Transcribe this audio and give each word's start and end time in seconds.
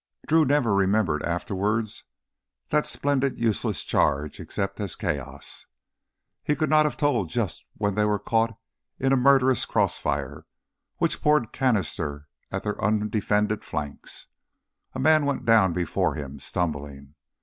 Drew 0.25 0.45
never 0.45 0.73
remembered 0.73 1.21
afterward 1.21 1.87
that 2.69 2.87
splendid 2.87 3.37
useless 3.39 3.83
charge 3.83 4.39
except 4.39 4.79
as 4.79 4.95
chaos. 4.95 5.67
He 6.43 6.55
could 6.55 6.71
not 6.71 6.85
have 6.87 6.97
told 6.97 7.29
just 7.29 7.63
when 7.75 7.93
they 7.93 8.03
were 8.05 8.17
caught 8.17 8.57
in 8.97 9.13
a 9.13 9.15
murderous 9.15 9.63
crossfire 9.63 10.47
which 10.97 11.21
poured 11.21 11.51
canister 11.53 12.27
at 12.51 12.63
their 12.63 12.83
undefended 12.83 13.63
flanks. 13.63 14.25
A 14.93 14.99
man 14.99 15.23
went 15.27 15.45
down 15.45 15.71
before 15.71 16.15
him, 16.15 16.39
stumbling. 16.39 17.13